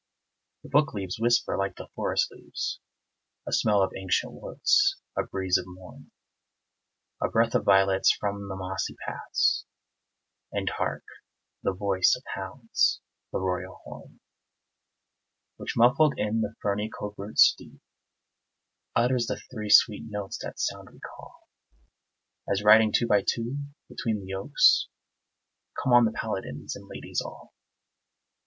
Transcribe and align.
The 0.63 0.69
book 0.69 0.95
leaves 0.95 1.19
whisper 1.19 1.55
like 1.55 1.75
the 1.75 1.87
forest 1.93 2.29
leaves; 2.31 2.79
A 3.47 3.51
smell 3.51 3.83
of 3.83 3.93
ancient 3.95 4.33
woods, 4.33 4.97
a 5.15 5.21
breeze 5.21 5.59
of 5.59 5.65
morn, 5.67 6.09
A 7.21 7.29
breath 7.29 7.53
of 7.53 7.65
violets 7.65 8.11
from 8.11 8.47
the 8.49 8.55
mossy 8.55 8.95
paths 9.05 9.63
And 10.51 10.71
hark! 10.71 11.03
the 11.61 11.71
voice 11.75 12.15
of 12.17 12.23
hounds 12.33 12.99
the 13.31 13.37
royal 13.37 13.75
horn, 13.83 14.19
Which, 15.57 15.75
muffled 15.77 16.15
in 16.17 16.41
the 16.41 16.55
ferny 16.63 16.89
coverts 16.89 17.53
deep, 17.55 17.79
Utters 18.95 19.27
the 19.27 19.39
three 19.53 19.69
sweet 19.69 20.05
notes 20.09 20.39
that 20.41 20.59
sound 20.59 20.87
recall; 20.91 21.47
As, 22.51 22.63
riding 22.63 22.91
two 22.91 23.05
by 23.05 23.21
two 23.23 23.65
between 23.87 24.25
the 24.25 24.33
oaks, 24.33 24.87
Come 25.83 25.93
on 25.93 26.05
the 26.05 26.11
paladins 26.11 26.75
and 26.75 26.87
ladies 26.87 27.21
all. 27.23 27.53